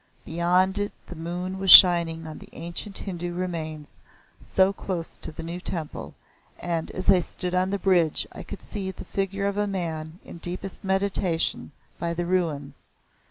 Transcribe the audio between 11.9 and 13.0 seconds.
by the ruins.